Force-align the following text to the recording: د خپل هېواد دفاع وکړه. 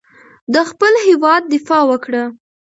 د 0.53 0.55
خپل 0.69 0.93
هېواد 1.07 1.41
دفاع 1.53 1.81
وکړه. 1.89 2.23